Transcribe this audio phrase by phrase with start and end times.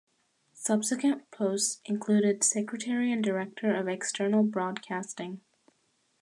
[0.55, 5.41] Subsequent posts included Secretary and Director of External Broadcasting.